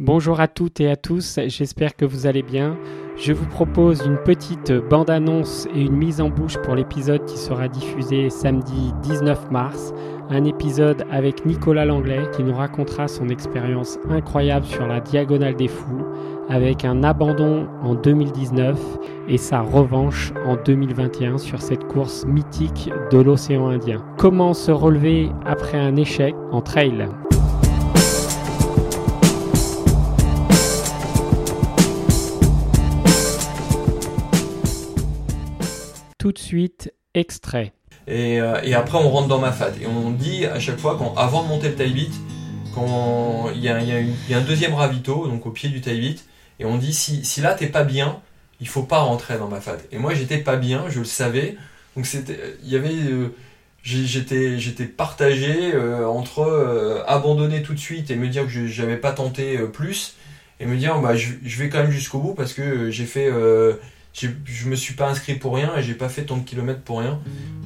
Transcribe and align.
Bonjour 0.00 0.40
à 0.40 0.48
toutes 0.48 0.80
et 0.80 0.90
à 0.90 0.96
tous, 0.96 1.38
j'espère 1.46 1.94
que 1.94 2.04
vous 2.04 2.26
allez 2.26 2.42
bien. 2.42 2.76
Je 3.16 3.32
vous 3.32 3.46
propose 3.46 4.04
une 4.04 4.16
petite 4.16 4.72
bande-annonce 4.72 5.68
et 5.72 5.82
une 5.82 5.94
mise 5.94 6.20
en 6.20 6.30
bouche 6.30 6.58
pour 6.64 6.74
l'épisode 6.74 7.24
qui 7.26 7.38
sera 7.38 7.68
diffusé 7.68 8.28
samedi 8.28 8.92
19 9.04 9.52
mars. 9.52 9.92
Un 10.30 10.42
épisode 10.46 11.04
avec 11.12 11.46
Nicolas 11.46 11.84
Langlais 11.84 12.28
qui 12.34 12.42
nous 12.42 12.56
racontera 12.56 13.06
son 13.06 13.28
expérience 13.28 14.00
incroyable 14.10 14.66
sur 14.66 14.84
la 14.84 14.98
Diagonale 14.98 15.54
des 15.54 15.68
Fous 15.68 16.04
avec 16.48 16.84
un 16.84 17.04
abandon 17.04 17.68
en 17.80 17.94
2019 17.94 18.76
et 19.28 19.38
sa 19.38 19.60
revanche 19.60 20.32
en 20.44 20.56
2021 20.56 21.38
sur 21.38 21.62
cette 21.62 21.84
course 21.84 22.26
mythique 22.26 22.90
de 23.12 23.18
l'océan 23.18 23.68
Indien. 23.68 24.04
Comment 24.18 24.54
se 24.54 24.72
relever 24.72 25.30
après 25.46 25.78
un 25.78 25.94
échec 25.94 26.34
en 26.50 26.62
trail? 26.62 27.06
Tout 36.24 36.32
de 36.32 36.38
suite 36.38 36.90
extrait. 37.12 37.74
Euh, 38.08 38.58
et, 38.62 38.72
après, 38.72 38.96
on 38.96 39.10
rentre 39.10 39.28
dans 39.28 39.40
ma 39.40 39.52
fade. 39.52 39.74
Et 39.82 39.86
on 39.86 40.10
dit 40.10 40.46
à 40.46 40.58
chaque 40.58 40.78
fois, 40.78 40.96
quand, 40.96 41.12
avant 41.18 41.42
de 41.42 41.48
monter 41.48 41.68
le 41.68 41.74
taille 41.74 42.08
quand 42.74 43.50
il 43.54 43.60
y, 43.60 43.68
a, 43.68 43.76
un 43.76 44.40
deuxième 44.40 44.72
ravito, 44.72 45.28
donc 45.28 45.44
au 45.44 45.50
pied 45.50 45.68
du 45.68 45.82
taille 45.82 46.16
et 46.58 46.64
on 46.64 46.78
dit 46.78 46.94
si, 46.94 47.26
si 47.26 47.42
là 47.42 47.52
t'es 47.52 47.66
pas 47.66 47.84
bien, 47.84 48.22
il 48.58 48.68
faut 48.68 48.84
pas 48.84 49.00
rentrer 49.00 49.36
dans 49.36 49.48
ma 49.48 49.60
fade. 49.60 49.82
Et 49.92 49.98
moi, 49.98 50.14
j'étais 50.14 50.38
pas 50.38 50.56
bien, 50.56 50.86
je 50.88 51.00
le 51.00 51.04
savais. 51.04 51.58
Donc 51.94 52.06
c'était, 52.06 52.56
il 52.62 52.70
y 52.70 52.76
avait, 52.76 52.94
euh, 52.94 53.34
j'étais, 53.82 54.86
partagé 54.86 55.74
euh, 55.74 56.06
entre 56.06 57.04
abandonner 57.06 57.62
tout 57.62 57.74
de 57.74 57.78
suite 57.78 58.10
et 58.10 58.16
me 58.16 58.28
dire 58.28 58.46
que 58.46 58.66
j'avais 58.66 58.96
pas 58.96 59.12
tenté 59.12 59.58
plus, 59.58 60.16
et 60.58 60.64
me 60.64 60.78
dire 60.78 60.98
bah 61.00 61.16
je 61.16 61.58
vais 61.58 61.68
quand 61.68 61.82
même 61.82 61.90
jusqu'au 61.90 62.18
bout 62.18 62.32
parce 62.32 62.54
que 62.54 62.90
j'ai 62.90 63.04
fait 63.04 63.28
je 64.14 64.68
me 64.68 64.76
suis 64.76 64.94
pas 64.94 65.08
inscrit 65.08 65.34
pour 65.34 65.56
rien 65.56 65.76
et 65.76 65.82
j'ai 65.82 65.94
pas 65.94 66.08
fait 66.08 66.24
tant 66.24 66.36
de 66.36 66.44
kilomètres 66.44 66.82
pour 66.82 67.00
rien. 67.00 67.20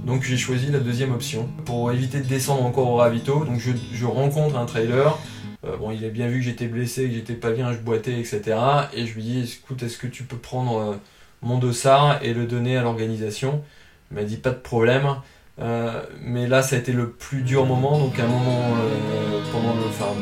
Donc 0.06 0.22
j'ai 0.22 0.38
choisi 0.38 0.70
la 0.70 0.78
deuxième 0.78 1.12
option 1.12 1.48
pour 1.66 1.92
éviter 1.92 2.20
de 2.20 2.26
descendre 2.26 2.64
encore 2.64 2.90
au 2.90 2.96
ravito. 2.96 3.44
Donc 3.44 3.60
je, 3.60 4.06
rencontre 4.06 4.56
un 4.56 4.64
trailer. 4.64 5.18
Euh, 5.66 5.76
bon, 5.76 5.90
il 5.90 6.04
a 6.04 6.08
bien 6.08 6.28
vu 6.28 6.38
que 6.38 6.44
j'étais 6.44 6.66
blessé, 6.66 7.08
que 7.08 7.14
j'étais 7.14 7.34
pas 7.34 7.50
bien, 7.50 7.72
je 7.72 7.78
boitais, 7.78 8.18
etc. 8.18 8.56
Et 8.94 9.06
je 9.06 9.14
lui 9.14 9.22
dis, 9.22 9.58
écoute, 9.60 9.82
est-ce 9.82 9.98
que 9.98 10.06
tu 10.06 10.22
peux 10.22 10.36
prendre 10.36 10.78
euh, 10.78 10.94
mon 11.42 11.58
dossard 11.58 12.20
et 12.22 12.32
le 12.32 12.46
donner 12.46 12.76
à 12.76 12.82
l'organisation? 12.82 13.62
Il 14.10 14.16
m'a 14.16 14.22
dit 14.22 14.36
pas 14.36 14.50
de 14.50 14.56
problème. 14.56 15.16
Euh, 15.60 16.02
mais 16.22 16.46
là, 16.46 16.62
ça 16.62 16.76
a 16.76 16.78
été 16.78 16.92
le 16.92 17.10
plus 17.10 17.42
dur 17.42 17.66
moment, 17.66 17.98
donc 17.98 18.18
un 18.18 18.28
moment 18.28 18.76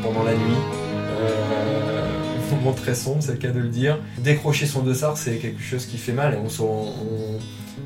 pendant, 0.02 0.24
la 0.24 0.32
nuit 0.32 0.85
très 2.72 2.94
sombre, 2.94 3.22
c'est 3.22 3.32
le 3.32 3.38
cas 3.38 3.50
de 3.50 3.60
le 3.60 3.68
dire. 3.68 3.98
Décrocher 4.18 4.66
son 4.66 4.82
dossard, 4.82 5.16
c'est 5.16 5.36
quelque 5.36 5.62
chose 5.62 5.86
qui 5.86 5.98
fait 5.98 6.12
mal 6.12 6.34
et, 6.34 6.36
on, 6.38 7.38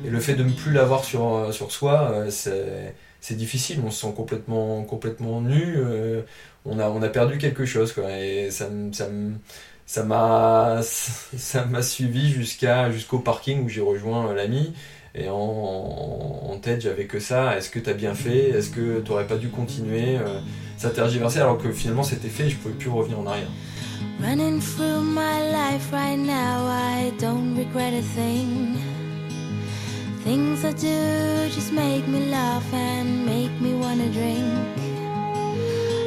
et 0.05 0.09
le 0.09 0.19
fait 0.19 0.35
de 0.35 0.43
ne 0.43 0.51
plus 0.51 0.71
l'avoir 0.71 1.03
sur, 1.03 1.35
euh, 1.35 1.51
sur 1.51 1.71
soi, 1.71 2.11
euh, 2.13 2.93
c'est 3.21 3.35
difficile. 3.35 3.81
On 3.85 3.91
se 3.91 4.01
sent 4.01 4.13
complètement, 4.15 4.83
complètement 4.83 5.41
nu. 5.41 5.75
Euh, 5.77 6.21
on, 6.65 6.79
a, 6.79 6.89
on 6.89 7.01
a 7.01 7.09
perdu 7.09 7.37
quelque 7.37 7.65
chose. 7.65 7.93
Et 8.19 8.49
ça, 8.51 8.69
ça, 8.91 9.07
ça 9.85 10.03
m'a 10.03 10.79
ça 10.83 11.65
m'a 11.65 11.81
suivi 11.81 12.31
jusqu'au 12.31 13.19
parking 13.19 13.65
où 13.65 13.69
j'ai 13.69 13.81
rejoint 13.81 14.33
l'ami 14.33 14.73
et 15.13 15.29
en, 15.29 15.35
en, 15.35 16.57
tête 16.57 16.81
j'avais 16.81 17.05
que 17.05 17.19
ça 17.19 17.57
est-ce 17.57 17.69
que 17.69 17.79
tu 17.79 17.89
as 17.89 17.93
bien 17.93 18.13
fait? 18.13 18.49
Est-ce 18.49 18.69
que 18.69 19.01
tu 19.01 19.11
aurais 19.11 19.27
pas 19.27 19.37
dû 19.37 19.49
continuer? 19.49 20.17
Ça 20.77 20.89
tergiversait 20.89 21.39
alors 21.39 21.57
que 21.57 21.71
finalement 21.71 22.03
c'était 22.03 22.29
fait 22.29 22.45
et 22.45 22.49
je 22.49 22.57
pouvais 22.57 22.73
plus 22.73 22.89
revenir 22.89 23.19
en 23.19 23.27
arrière 23.27 23.49
Running 24.21 24.61
through 24.61 25.01
my 25.01 25.41
life 25.51 25.91
right 25.91 26.19
now, 26.19 26.67
I 26.67 27.11
don't 27.17 27.57
regret 27.57 27.93
a 27.93 28.03
thing. 28.03 28.77
Things 30.23 30.63
I 30.63 30.73
do 30.73 31.49
just 31.49 31.73
make 31.73 32.07
me 32.07 32.27
laugh 32.29 32.71
and 32.71 33.25
make 33.25 33.51
me 33.59 33.73
wanna 33.73 34.09
drink. 34.09 34.45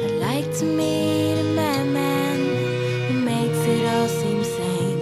I'd 0.05 0.19
like 0.21 0.57
to 0.59 0.65
meet 0.65 1.33
a 1.33 1.43
madman 1.55 2.39
who 3.09 3.19
makes 3.19 3.59
it 3.67 3.85
all 3.85 4.07
seem 4.07 4.43
sane. 4.45 4.99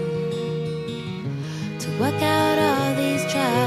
To 1.78 1.90
work 2.00 2.19
out 2.22 2.58
all 2.58 2.96
these 2.96 3.24
troubles 3.31 3.62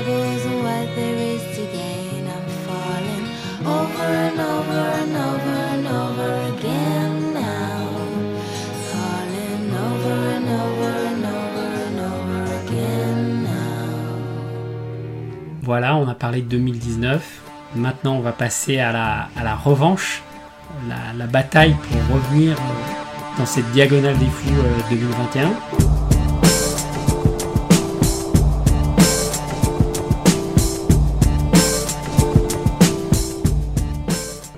Voilà, 15.67 15.97
on 15.97 16.07
a 16.07 16.15
parlé 16.15 16.43
de 16.43 16.47
2019. 16.47 17.41
Maintenant, 17.75 18.15
on 18.15 18.21
va 18.21 18.31
passer 18.31 18.79
à 18.79 18.93
la, 18.93 19.57
revanche, 19.57 20.23
la, 20.89 21.27
bataille 21.27 21.75
pour 21.75 22.15
revenir 22.15 22.57
dans 23.37 23.47
cette 23.47 23.69
diagonale 23.73 24.17
des 24.17 24.27
fous 24.27 24.49
2021. 24.91 25.43
Euh, 25.43 25.51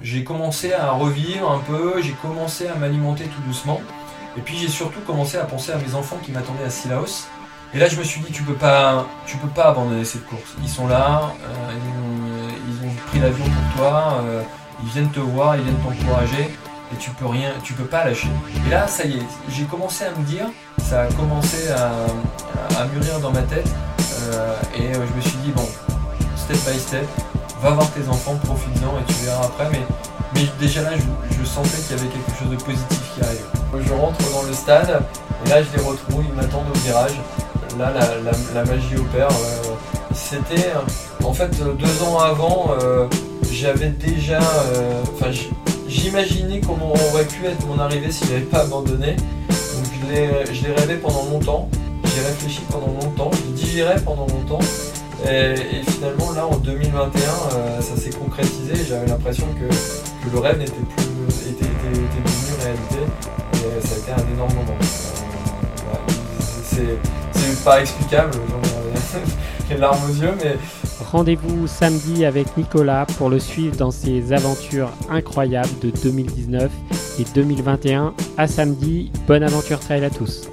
j'ai 0.02 0.24
commencé 0.24 0.74
à 0.74 0.90
revivre 0.90 1.50
un 1.50 1.60
peu, 1.60 2.02
j'ai 2.02 2.12
commencé 2.20 2.68
à 2.68 2.74
m'alimenter 2.74 3.24
tout 3.24 3.40
doucement. 3.46 3.80
Et 4.36 4.42
puis 4.42 4.58
j'ai 4.58 4.68
surtout 4.68 5.00
commencé 5.06 5.38
à 5.38 5.44
penser 5.44 5.72
à 5.72 5.78
mes 5.78 5.94
enfants 5.94 6.18
qui 6.22 6.32
m'attendaient 6.32 6.64
à 6.64 6.70
Silaos. 6.70 7.28
Et 7.74 7.78
là, 7.78 7.86
je 7.86 7.96
me 7.96 8.02
suis 8.02 8.20
dit, 8.22 8.32
tu 8.32 8.42
peux 8.44 8.54
pas, 8.54 9.06
tu 9.26 9.36
peux 9.36 9.48
pas 9.48 9.68
abandonner 9.68 10.04
cette 10.04 10.24
course. 10.24 10.54
Ils 10.62 10.68
sont 10.68 10.86
là, 10.88 11.34
euh, 11.42 12.50
ils, 12.66 12.86
ont, 12.86 12.92
pris 13.08 13.18
l'avion 13.18 13.44
pour 13.44 13.76
toi, 13.76 14.22
euh, 14.22 14.42
ils 14.82 14.88
viennent 14.88 15.10
te 15.10 15.20
voir, 15.20 15.54
ils 15.56 15.62
viennent 15.62 15.76
t'encourager, 15.76 16.44
et 16.92 16.96
tu 16.98 17.10
peux 17.10 17.26
rien, 17.26 17.52
tu 17.62 17.74
peux 17.74 17.84
pas 17.84 18.06
lâcher. 18.06 18.30
Et 18.66 18.70
là, 18.70 18.88
ça 18.88 19.04
y 19.04 19.18
est, 19.18 19.22
j'ai 19.50 19.64
commencé 19.64 20.04
à 20.04 20.10
me 20.18 20.24
dire, 20.24 20.46
ça 20.78 21.02
a 21.02 21.06
commencé 21.08 21.68
à, 21.70 22.84
mûrir 22.86 23.20
dans 23.20 23.32
ma 23.32 23.42
tête, 23.42 23.68
euh, 24.22 24.54
et 24.74 24.94
je 24.94 25.16
me 25.16 25.20
suis 25.20 25.36
dit, 25.44 25.50
bon, 25.50 25.68
step 26.36 26.56
by 26.66 26.78
step, 26.78 27.06
va 27.60 27.70
voir 27.70 27.90
tes 27.90 28.08
enfants, 28.08 28.36
profites-en, 28.44 28.98
et 28.98 29.12
tu 29.12 29.26
verras 29.26 29.44
après. 29.44 29.68
Mais, 29.72 29.82
mais 30.34 30.48
déjà 30.58 30.82
là, 30.82 30.92
je, 30.96 31.36
je 31.38 31.44
sentais 31.44 31.76
qu'il 31.86 31.96
y 31.96 32.00
avait 32.00 32.08
quelque 32.08 32.38
chose 32.38 32.50
de 32.50 32.56
positif 32.56 33.00
qui 33.14 33.22
arrivait. 33.22 33.84
Je 33.86 33.92
rentre 33.92 34.18
dans 34.32 34.42
le 34.44 34.54
stade, 34.54 35.02
et 35.44 35.48
là, 35.50 35.62
je 35.62 35.76
les 35.76 35.82
retrouve, 35.82 36.24
ils 36.26 36.34
m'attendent 36.34 36.70
au 36.74 36.78
virage 36.78 37.20
là 37.76 37.92
la, 38.54 38.64
magie 38.64 38.96
opère. 38.96 39.28
Euh, 39.28 39.74
c'était 40.14 40.72
en 41.24 41.32
fait 41.32 41.50
deux 41.60 42.02
ans 42.02 42.18
avant, 42.18 42.70
euh, 42.80 43.06
j'avais 43.52 43.90
déjà, 43.90 44.40
euh, 44.40 45.02
enfin 45.14 45.30
j'imaginais 45.86 46.60
comment 46.60 46.92
aurait 47.12 47.24
pu 47.24 47.46
être 47.46 47.66
mon 47.66 47.78
arrivée 47.78 48.10
si 48.10 48.24
j'avais 48.26 48.40
pas 48.40 48.60
abandonné. 48.60 49.16
Donc 49.16 49.86
je 50.10 50.66
l'ai 50.66 50.72
rêvé 50.72 50.96
pendant 50.96 51.24
longtemps, 51.30 51.68
j'ai 52.04 52.22
réfléchi 52.22 52.62
pendant 52.70 52.92
longtemps, 53.02 53.30
je 53.32 53.52
digérais 53.52 54.00
pendant 54.04 54.26
longtemps. 54.26 54.60
Et, 55.28 55.54
finalement 55.90 56.30
là 56.32 56.46
en 56.46 56.56
2021 56.58 57.80
ça 57.80 57.96
s'est 57.96 58.10
concrétisé 58.10 58.74
j'avais 58.88 59.06
l'impression 59.06 59.46
que, 59.58 59.74
le 60.32 60.38
rêve 60.38 60.58
n'était 60.58 60.72
plus 60.72 61.07
explicable, 67.76 68.32
j'ai 69.68 69.74
les 69.74 69.80
larmes 69.80 69.98
aux 70.10 70.14
yeux, 70.14 70.34
mais... 70.42 70.56
Rendez-vous 71.10 71.66
samedi 71.66 72.24
avec 72.24 72.56
Nicolas 72.56 73.06
pour 73.16 73.30
le 73.30 73.38
suivre 73.38 73.76
dans 73.76 73.90
ses 73.90 74.32
aventures 74.32 74.90
incroyables 75.08 75.78
de 75.80 75.90
2019 75.90 76.70
et 77.18 77.24
2021. 77.34 78.14
À 78.36 78.46
samedi, 78.46 79.10
bonne 79.26 79.42
aventure 79.42 79.80
trail 79.80 80.04
à 80.04 80.10
tous. 80.10 80.50